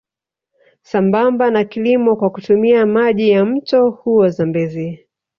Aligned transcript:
Sambamba 0.83 1.51
na 1.51 1.63
kilimo 1.63 2.15
kwa 2.15 2.29
kutumia 2.29 2.85
maji 2.85 3.29
ya 3.29 3.45
mto 3.45 3.89
huo 3.89 4.29
Zambezi 4.29 5.07